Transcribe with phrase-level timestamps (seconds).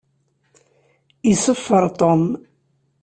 [1.31, 2.23] Iṣeffer Tom.